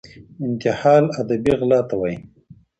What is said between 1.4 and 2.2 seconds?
غلا ته وايي.